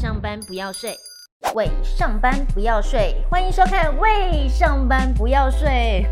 [0.00, 0.98] 上班不要睡，
[1.54, 6.06] 喂上班不要睡，欢迎收看喂上班不要睡。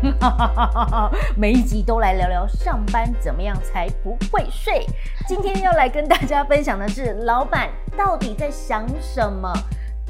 [1.35, 4.85] 每一集都来聊聊上班怎么样才不会睡。
[5.27, 7.67] 今天要来跟大家分享的是，老板
[7.97, 9.51] 到底在想什么？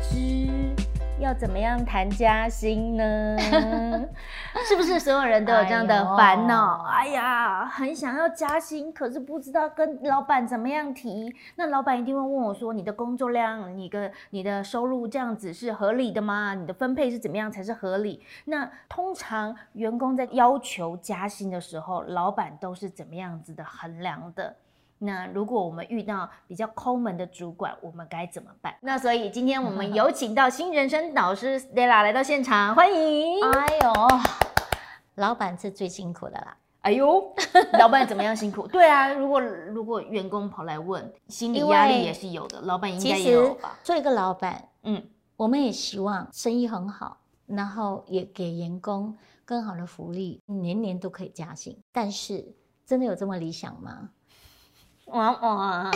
[0.01, 0.78] 之
[1.19, 3.37] 要怎么样谈加薪呢？
[4.67, 6.85] 是不是所有人都有这样的烦恼？
[6.85, 11.33] 哎呀，很想要加薪，可是不知道跟老板怎么样提。
[11.55, 16.53] 那老板一定会问我说：“你的工作量，你的你的收入这样子是合理的吗？
[16.53, 24.55] 你的分配是怎么样才是合理？”那通常员工在要求加薪的时候，老板都是怎么样子的衡量的？
[25.01, 28.75] 那如果我们遇到比较抠门的主管，我们该怎么办？
[28.81, 33.41] 那所以今天我们有请到新人生导师 Stella 来到现场，欢迎。
[33.43, 33.93] 哎呦，
[35.15, 36.57] 老板是最辛苦的啦。
[36.81, 37.33] 哎呦，
[37.79, 38.67] 老板怎么样辛苦？
[38.71, 42.59] 对啊，如果如果员工跑来问，心理压力也是有的。
[42.61, 43.77] 老板应该也有吧？
[43.83, 45.01] 做一个老板，嗯，
[45.37, 51.77] 我们也希望生意很好，然后也给员工更好的福利，年年都可以加薪。
[51.93, 52.45] 但是
[52.85, 54.09] 真的有这么理想吗？
[55.09, 55.91] 哇哇，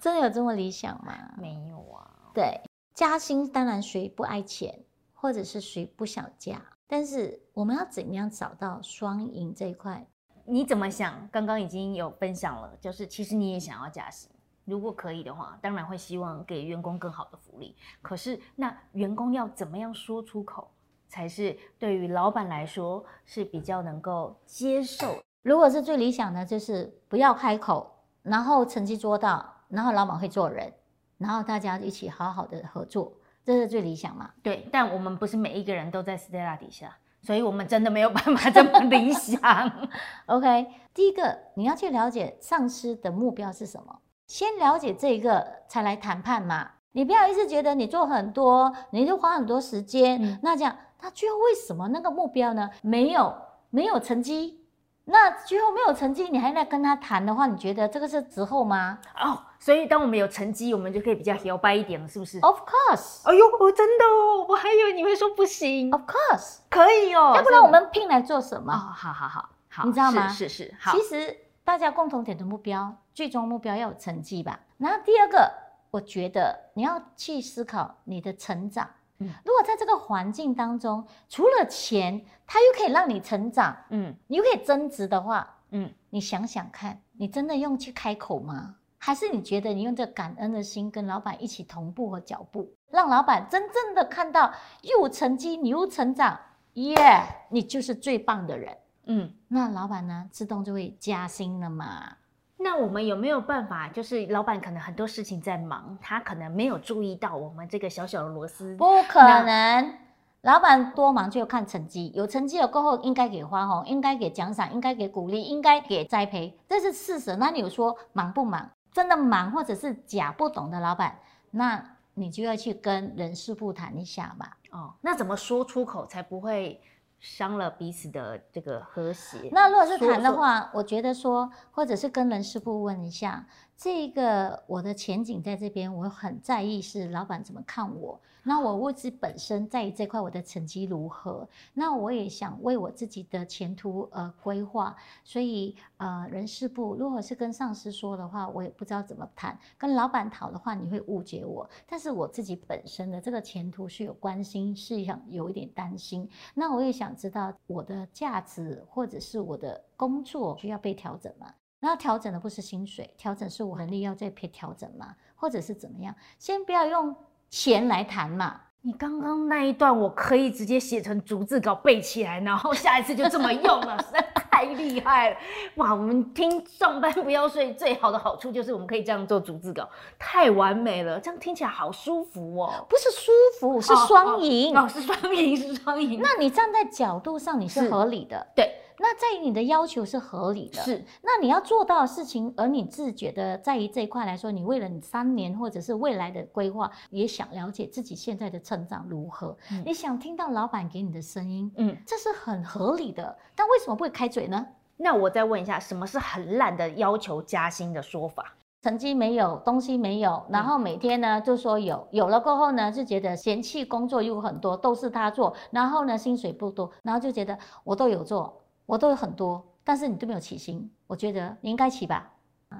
[0.00, 1.14] 真的有这么理想吗？
[1.38, 2.10] 没有啊。
[2.34, 2.60] 对，
[2.94, 10.06] 加薪当然谁不爱钱，或者是谁不想加，但是我们要怎么样找到双赢这一块？
[10.44, 11.28] 你怎么想？
[11.32, 14.30] 刚刚已经有分享了，就是其实你也想要加薪，
[14.64, 17.74] 如果可以的话，当然会希望给员工更好的福利。
[18.00, 20.70] 可是那员工要怎么样说出口，
[21.08, 25.20] 才是对于老板来说是比较能够接受？
[25.46, 27.88] 如果是最理想的，就是不要开口，
[28.24, 30.72] 然后成绩做到，然后老板会做人，
[31.18, 33.12] 然后大家一起好好的合作，
[33.44, 34.28] 这是最理想嘛？
[34.42, 39.70] 对，但我们不是每一个人都在 Stella 底下，所以我们真的没有办法这么理想。
[40.26, 46.72] OK，第一个你要去了解上司的目标是什么，先了解这个才来谈判嘛。
[46.90, 52.68] 你不要一直觉得你做很多，你就花很多时间，嗯、那这样他最后为什么那个目标呢？
[52.82, 53.32] 没有，
[53.70, 54.65] 没有成绩。
[55.08, 58.98] 那最后没有成绩，你还在跟他谈的话，你觉得这个是之后吗？
[59.16, 63.22] 哦，oh, 所以当我们有成绩，我们就可以比较摇摆一点了，是不是？Of course。
[63.24, 65.92] 哎呦，我真的哦，我还以为你会说不行。
[65.92, 67.34] Of course，可以哦。
[67.36, 68.72] 要不然我们聘来做什么？
[68.72, 70.26] 哦，好好好，好，你知道吗？
[70.26, 70.74] 是是是。
[70.80, 74.58] 好，其实大家共同点的目标，最终目标要有成绩吧。
[74.78, 75.52] 然后第二个，
[75.92, 78.90] 我觉得你要去思考你的成长。
[79.18, 88.76] 嗯，如果在这个环境当中，除了钱，它又可以让你成长，嗯，你又可以增值的话，嗯，你想想看，你真的用去开口吗？
[88.98, 96.38] 还是你觉得你用这感恩的心跟老板一起同步和脚步，让老板真正的看到又成绩，你又成长，
[96.74, 102.16] 耶、yeah，你就是最棒的人，嗯，那老板呢，自动就会加薪了嘛。
[102.58, 103.88] 那我们有没有办法？
[103.88, 108.74] 就是老板可能很多事情在忙，他可能没有注意到我们这个小小的螺丝。
[108.76, 109.94] 不可能，
[110.40, 117.36] 老板多忙就要看成绩，有成绩了过后应该给花红，应该给奖赏，应该给鼓励，应该给栽培，这是事实。
[117.36, 118.70] 那你有说忙不忙？
[118.92, 121.18] 真的忙或者是假不懂的老板，
[121.50, 121.84] 那
[122.14, 124.56] 你就要去跟人事部谈一下吧。
[124.70, 126.80] 哦，那怎么说出口才不会？
[127.18, 129.48] 伤了彼此的这个和谐。
[129.52, 138.18] 那如果是谈的话，我觉得说，或者是跟人事部问一下，这个我的前景在这边，我很在意是老板怎么看我。
[138.42, 141.46] 那我我自己本身在于这块，我的成绩如何？
[141.74, 144.96] 那我也想为我自己的前途呃规划。
[145.24, 149.58] 所以呃，人事部如果是跟上司说的话，我也不知道怎么谈。
[149.76, 151.68] 跟老板讨的话，你会误解我。
[151.86, 156.26] 但是我自己本身的这个前途是有关心，是想有一点担心。
[156.54, 161.52] 那我也想知道我的价值或者是我的工作需要被调整吗？
[161.86, 165.14] 那调整的不是薪水，调整是我能力要再被调整吗？
[165.34, 166.14] 或者是怎么样？
[166.38, 167.14] 先不要用。
[167.48, 168.60] 钱来谈嘛？
[168.82, 175.36] 你刚刚那一段我可以直接写成逐字稿背起来，然后下一次就这么用了，实在太厉害了！
[175.76, 179.88] 哇，我们听上班不要睡最好的好处就是我们可以这样做逐字稿，
[180.18, 182.84] 太完美了，这样听起来好舒服哦。
[182.90, 183.30] 不是舒
[183.60, 184.76] 服，是双赢。
[184.76, 186.20] 哦，哦，哦，是双赢，是双赢。
[186.20, 188.74] 那你站在角度上你是合理的，对。
[188.98, 191.04] 那在于你的要求是合理的，是。
[191.22, 203.36] 那你要做到的事情，而你自觉的在于这一块来说，你为了你三年或者是未来的规划，也想了解自己现在的成长如何，嗯、你想听到老板给你的声音，嗯，这是很合理的。
[203.54, 204.66] 但为什么不会开嘴呢？
[204.96, 208.54] 那我再问一下，什么是很烂的要求加薪的说法？
[208.82, 218.62] 成绩没有，东西没有，然后每天呢就说有，有了过后呢就觉得嫌弃工作又很多，都是他做，然后呢薪水不多，然后就觉得我都有做。
[218.86, 222.32] 我都有很多，但是你都没有起薪，我觉得你应该起吧，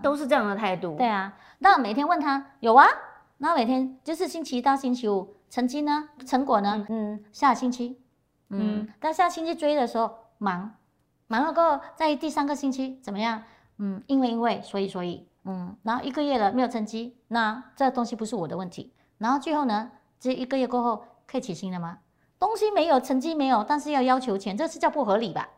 [0.02, 0.96] 都是这样的态度。
[0.96, 2.86] 对啊，那每天问他有啊，
[3.38, 8.00] 然后每天就是星期一到星期五，成绩呢，成果呢，嗯，下星期，
[8.48, 10.72] 嗯，但下星期追的时候忙，
[11.26, 13.42] 忙了过后，在第三个星期怎么样？
[13.78, 18.92] 嗯，因为因为所以所以，嗯，然后一个月了没有成绩，那这东西不是我的问题。
[19.18, 21.98] 然后最后呢，这一个月过后可以起薪了吗？
[22.38, 25.48] 东西没有，成绩没有，但是要要求钱，这是叫不合理吧？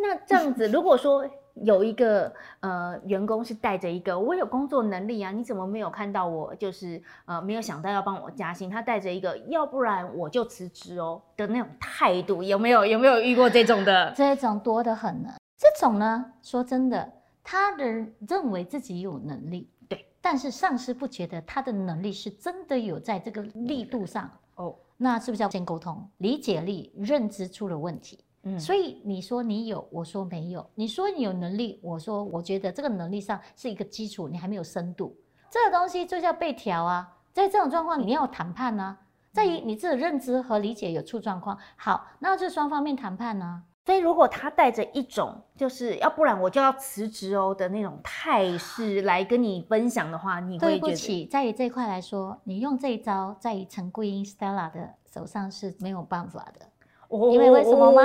[0.00, 6.54] 那这样子，如果说有一个呃员工是带着一个我有工作能力啊，你怎么没有看到我？
[6.54, 12.86] 就是呃没有想到要帮我加薪，他带着一个要不然我就辞职哦的那种态度，有没有？
[12.86, 14.12] 有没有遇过这种的？
[14.16, 15.30] 这种多得很呢。
[15.56, 17.12] 这种呢，说真的，
[17.42, 17.84] 他的
[18.28, 26.08] 认为自己有能力，对，但是上司不觉得他的能力是真的有在这个力度上哦，那是不是要先沟通？
[26.18, 28.20] 理解力、认知出了问题。
[28.44, 35.16] 嗯，所以你说你有，我说没有；你说你有能力，我说我觉得这个能力上是一个基础，你还没有深度。
[35.50, 37.16] 这个东西就叫被调啊。
[37.32, 38.98] 在这种状况，你要谈判呢、啊，
[39.32, 41.56] 在于你自己认知和理解有出状况。
[41.76, 43.62] 好，那就双方面谈判呢、啊。
[43.86, 50.80] 所以如果他带着一种就是要不然我就要辞职哦的那种态势来跟你分享的话，你会觉得？
[50.80, 56.66] 对不起，在于这一块来说，你用这一招在于陈桂英 Stella 的手上是没有办法的。
[57.10, 58.02] 因为为什么吗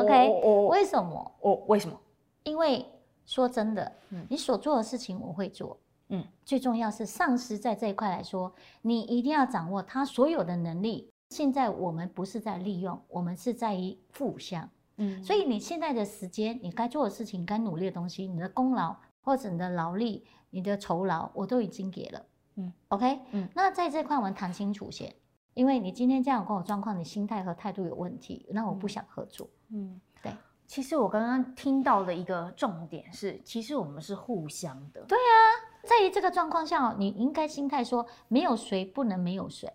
[0.00, 1.32] ？OK，为什么？
[1.40, 1.98] 哦，为什么？
[2.44, 2.84] 因为
[3.24, 5.76] 说真的，嗯，你所做的事情我会做，
[6.10, 8.52] 嗯，最重要是上司在这一块来说，
[8.82, 11.10] 你一定要掌握他所有的能力。
[11.30, 25.12] 现在我们不是在利用，我们是在于互相，嗯，所以你现在的时间，你该做的事情，该努力的东西，你的功劳或者你的劳力、你的酬劳，我都已经给了，嗯，OK，嗯，那在这块我们谈清楚先。
[25.56, 29.48] 因为你今天这样跟我状况，你心态和态度有问题，那我不想合作。
[29.70, 30.30] 嗯，对。
[30.66, 35.02] 其实我刚刚听到的一个重点是，其实我们是互相的。
[35.08, 35.34] 对啊，
[35.82, 39.72] 在于这个状况下，你应该心态说，没有谁不能没有谁。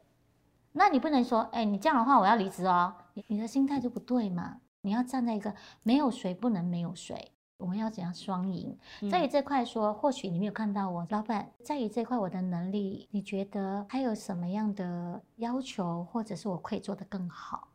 [0.74, 4.62] 那你不能说，哎，你这样的话我要离职哦，你你的心态就不对嘛。
[4.81, 5.51] 你要站在一个
[5.81, 7.31] 没有谁不能没有谁。
[7.62, 8.75] 我们要怎样双赢？
[9.10, 17.68] 在于这块说，或许你没有看到我老板在于这块我的能力，你觉得还有什么样的要求，或者是我可以做得更好？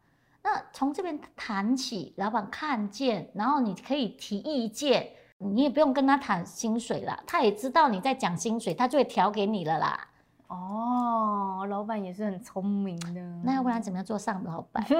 [0.43, 10.09] 那从这边谈起，老板看见，然后你可以提意见，你也不用跟他谈薪水了，他也知道你在讲薪水，他就会调给你了啦。
[10.49, 13.21] 哦，老板也是很聪明的。
[13.43, 14.85] 那要不然怎么样做上老板？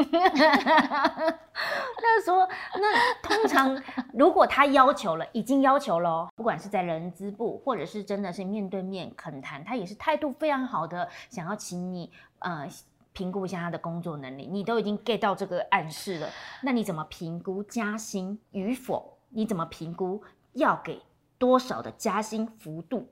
[2.03, 3.81] 那说，那通常
[4.13, 12.11] 如果他要求了，已经要求了，不管是在人资部，或者是真的是面对面恳谈，他也是态度非常好的，想要请你
[12.41, 12.69] 呃
[13.13, 16.29] 评估一下他的工作能力，你都已经 get 到这个暗示了。
[16.63, 19.17] 那你怎么评估加薪与否？
[19.29, 20.23] 你怎么评估
[20.55, 21.03] 要给
[21.39, 23.09] 多少的加薪幅度？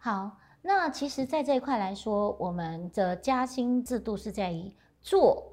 [0.00, 0.38] 好。
[0.68, 5.52] 那其实，在这一块来说，我们的加薪制度是在于做、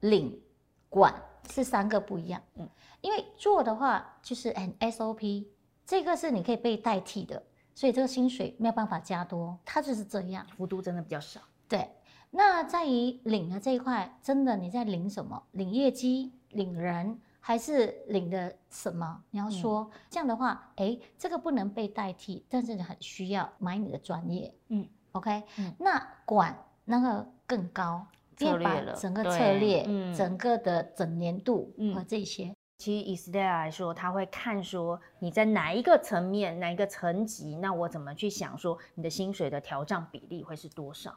[0.00, 0.40] 领、
[0.88, 1.14] 管
[1.50, 2.42] 是三个不一样。
[2.54, 2.66] 嗯，
[3.02, 5.44] 因为做的话就是很 SOP，
[5.84, 7.42] 这个是你可以被代替的，
[7.74, 11.38] 所以这个薪水没有办法加多，它就是这样，幅度真的比较少。
[11.68, 11.90] 对，
[12.30, 15.42] 那在于领的这一块，真的你在领什么？
[15.50, 17.20] 领业绩，领人。
[17.46, 19.22] 还是领的什么？
[19.30, 24.52] 你要说、嗯、这样的话，哎，这个不能被代替，但是你很需要买你的专业。
[24.66, 28.04] 嗯，OK，嗯，那管那个更高，
[28.36, 32.46] 策略了，整个策略，嗯、整个的整年度和这些。
[32.46, 41.14] 嗯、其实以 Stella 来说，他会看说你在哪一个层面、哪一个层级，那我怎么去想说你的薪水的调账比例会是多少？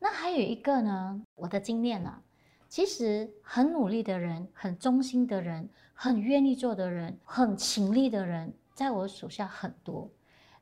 [0.00, 2.22] 那还有一个呢，我的经验呢、啊。
[2.70, 10.08] 其实很努力的人，很忠心的人，很愿意做的人，很勤力的人，在我手下很多。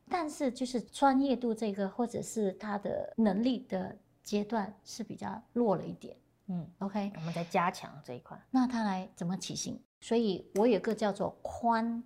[0.09, 6.17] 但是就是专业度这个，或者是他的能力的阶段是比较弱了一点。
[6.47, 8.41] 嗯，OK，我们在加强这一块。
[8.51, 9.79] 那他来怎么起薪？
[10.01, 12.03] 所以我有一个叫做宽，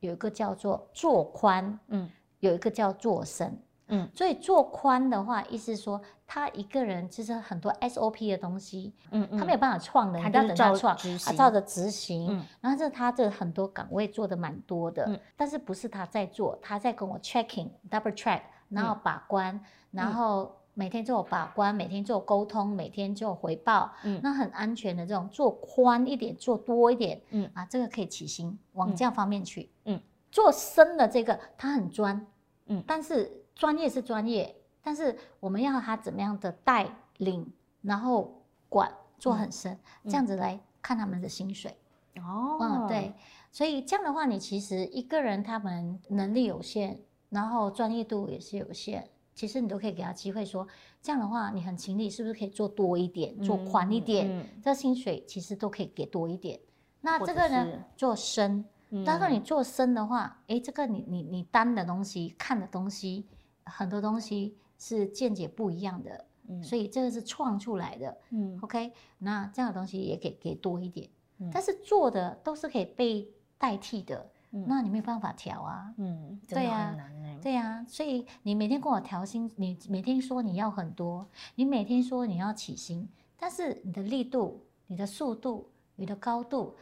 [0.00, 2.10] 有一个叫做做宽，嗯，
[2.40, 3.58] 有一个叫做深。
[3.88, 12.26] 嗯，所以做宽的话，意思说他一个人其实很多 SOP 的东西，嗯嗯，他没有办法创的，他要等他创，他照着执行。
[12.28, 19.60] 嗯，然后这他这很多岗位做的蛮多的，嗯，但是不是他在做，他在跟我 checking double check，然后把关，嗯，
[19.92, 27.48] 然后每天做把关，每天做沟通，每天做回报，嗯，那很安全的这种做宽一点，做多一点，嗯。
[27.54, 30.00] 啊，这个可以起薪往这样方面去，嗯，
[30.32, 32.26] 做深的这个他很专，
[32.66, 33.42] 嗯，但是。
[33.56, 34.54] 专业是专业，
[34.86, 37.44] 但是我们要他怎么样的带领，
[37.82, 38.88] 然后管
[39.18, 39.72] 做很深，
[40.04, 41.76] 嗯、这样子来看他们的薪水。
[42.18, 43.12] 哦，嗯，对，
[43.50, 47.00] 所以这样的话，你其实一个人他们能力有限，
[47.30, 50.64] 然后专业度也是有限，其实你都可以给他机会说，
[51.02, 54.28] 这样的话你很勤力，是不是可以做多一点，做宽一点？
[54.28, 56.60] 嗯嗯、这薪水其实都可以给多一点。
[57.00, 58.64] 那这个呢，做深，
[59.04, 63.26] 但是你做深的话，哎，这个你你你担的东西、看的东西，
[63.64, 68.16] 很多东西是见解不一样的，嗯、所以这个是创出来的。
[68.30, 73.28] 嗯，OK，那这样的东西也给给多一点，嗯、但是做的都是可以被
[73.58, 74.30] 代替的。
[74.50, 76.96] 那你没有办法调啊，嗯，对呀，
[77.42, 83.06] 对呀，所以你每天跟我调薪，你每天说你要很多，你每天说你要起薪，
[83.36, 86.74] 但是你的力度、你的速度、你的高度，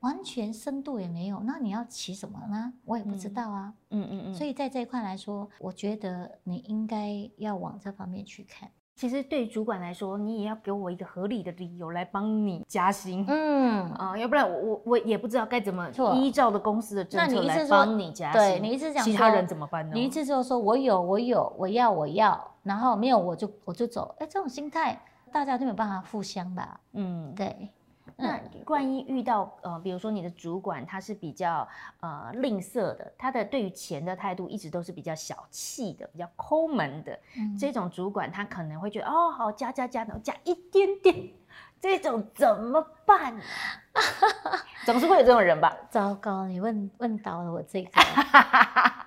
[0.00, 2.72] 完全深度也没有，那你要起什么呢？
[2.84, 8.68] 我也不知道啊，嗯嗯嗯，所以在这一块来说，我觉得你应该要往这方面去看。
[8.96, 13.24] 其实对主管来说，你也要给我一个合理的理由来帮你加薪。
[13.28, 18.40] 嗯啊，要不然我我我也不知道该怎么依照的公司的政策来帮你加薪。
[18.40, 19.92] 对，你一直讲其他人怎么办呢？
[19.94, 24.14] 你一直就说我有我有我要我要，然后没有我就我就走。
[24.18, 25.00] 哎，这种心态
[25.32, 26.78] 大家都没有办法互相吧？
[26.92, 27.70] 嗯，对。
[28.16, 31.66] 那万一遇到呃，比如说你的主管他是比较
[32.00, 41.30] 呃吝啬的，他的对于钱的态度一直都是比较小气的，比较抠门的，嗯、这种主管他可能会觉得哦，好加加加，加一点点，
[41.80, 43.36] 这种怎么办？
[44.86, 45.76] 总是会有这种人吧？
[45.90, 47.90] 糟糕，你问问到了我这个。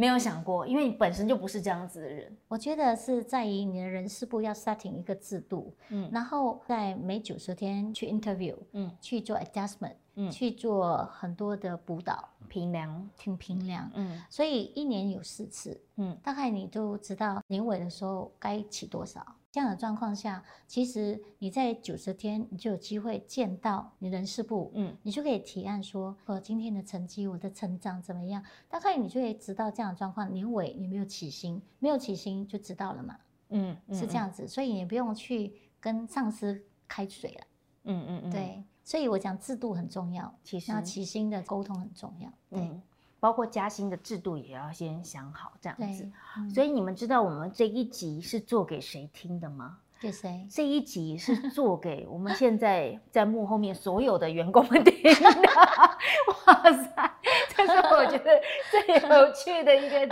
[0.00, 2.34] 没有想过，因为你本身就不是这样子的人。
[2.48, 19.22] 我觉得是在于你的人事部要 setting 一个制度，嗯，然后在每九十天去 interview，嗯，去做 adjustment，嗯，去做很多的补导、评量、挺评量，嗯，所以一年有四次，嗯，大概你都知道年尾的时候该起多少。
[19.52, 28.44] 这样的状况下，其实你在九十天，你就有机会见到你人事部，嗯，你就可以提案说，我今天的成绩，我的成长怎么样？
[28.68, 30.32] 大概你就会知道这样的状况。
[30.32, 37.46] 年尾你没有起薪，没有起薪就知道了嘛，嗯，是这样子，所以你不用去跟上司开水了，
[37.84, 42.70] 嗯嗯嗯，对，所以我讲制度很重要，其实那起薪的沟通很重要，对。
[43.20, 46.10] 包括加薪的制度也要先想好，这样子。
[46.38, 49.76] 嗯、所以你们知道我们这一集是做给谁听的吗？
[50.00, 50.46] 给谁？
[50.50, 55.10] 这一集是做给我们现在在幕后面所有的员工们听的。
[56.46, 57.10] 哇塞，
[57.54, 60.10] 这是我觉得最有趣的一个点，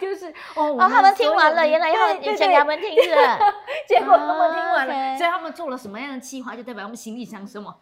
[0.00, 3.38] 就是哦，哦，他们听完了，原来要以前他们听的，
[3.86, 7.72] 结果他们听完了，所以他们做了什么样的计划，就代表他们行李箱什么？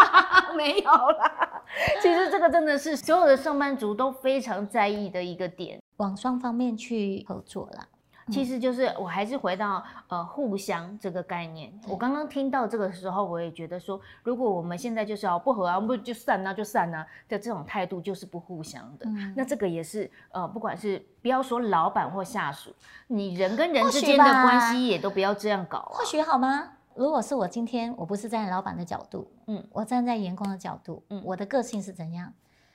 [0.56, 1.53] 没有啦。
[2.02, 7.86] 其实这个真的是所有的上班族都非常在意的一个点，往双方面去合作啦。
[8.30, 11.70] 其实就是我还是回到呃互相这个概念。
[11.86, 19.04] 我刚刚听到这个时候，我也觉得说，如果我们现在就是要不和啊，不就散啊就散啊的这种态度，就是不互相的。
[19.10, 22.74] 嗯、那这个也是呃，不管是不要说老板或下属，
[23.08, 25.92] 你人跟人之间的关系也都不要这样搞啊。
[25.92, 26.70] 或许好吗？
[26.96, 32.32] 如果是我今天，我不是站在老板的角度，嗯，我站在员工的角度，嗯，我的个性是怎样？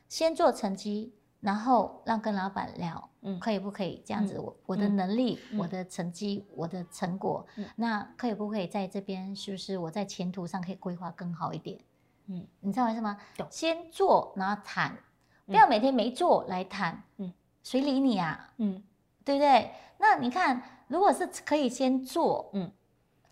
[0.07, 4.38] 先做成绩，然后让跟老板聊，嗯，可以不可以这样子？
[4.39, 7.45] 我我的能力，我的成绩，我的成果，
[7.75, 9.33] 那可以不可以在这边？
[9.35, 11.79] 是不是我在前途上可以规划更好一点？
[12.27, 13.15] 嗯，你知道为什么？
[13.49, 14.97] 先做，然后谈，
[15.45, 17.31] 不要每天没做来谈，嗯，
[17.63, 18.53] 谁理你啊？
[18.57, 18.83] 嗯，
[19.23, 19.71] 对不对？
[19.97, 22.69] 那你看，如果是可以先做，嗯。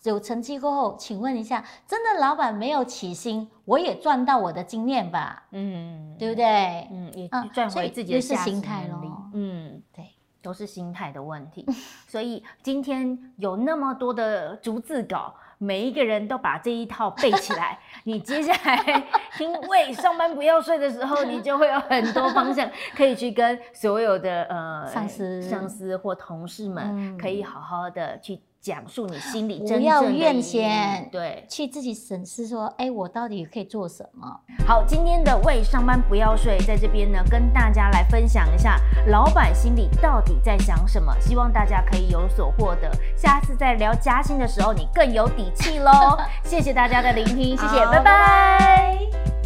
[0.04, 5.44] 有成绩过后，请问一下，真的老板没有起薪，我也赚到我的经验吧？
[5.52, 6.88] 嗯，对不对？
[6.92, 9.12] 嗯，也赚回自己的价值能力。
[9.34, 10.06] 嗯，对，
[10.42, 11.66] 都是心态的问题。
[12.08, 17.78] 所以今天有那么多的逐字稿，每一个人都把这一套背起来。
[18.06, 19.04] 你接下来
[19.36, 28.40] 听喂上班不要睡的时候， 你就会有很多方向可以去跟所有的呃上司、上司或同事们，可以好好的去。
[28.68, 34.28] 讲述你心里真正的，不要怨嫌，对，去自己审视说，哎，我到底可以做什么？
[34.68, 42.92] 好，今天的为上班不要睡，在这边呢，跟大家来分享一下老板心里到底在想什么，希望大家可以有所获得。
[43.16, 46.18] 下次再聊加薪的时候，你更有底气喽。
[46.44, 48.04] 谢谢大家的聆听，谢谢，拜拜。
[48.04, 49.37] 拜拜。